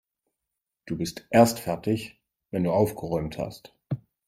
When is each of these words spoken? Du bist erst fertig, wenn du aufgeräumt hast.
Du 0.87 0.97
bist 0.97 1.27
erst 1.29 1.59
fertig, 1.59 2.19
wenn 2.49 2.63
du 2.63 2.71
aufgeräumt 2.71 3.37
hast. 3.37 3.77